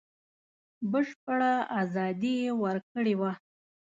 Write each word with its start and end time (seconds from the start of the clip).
بشپړه 0.91 1.53
ازادي 1.81 2.33
یې 2.43 2.51
ورکړې 2.63 3.13
وه. 3.19 3.31